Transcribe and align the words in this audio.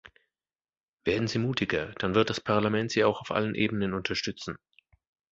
Werden 1.03 1.27
Sie 1.27 1.37
mutiger, 1.37 1.93
dann 1.99 2.15
wird 2.15 2.31
das 2.31 2.41
Parlament 2.41 2.89
Sie 2.89 3.03
auch 3.03 3.21
auf 3.21 3.29
allen 3.29 3.53
Ebenen 3.53 3.93
unterstützen! 3.93 4.57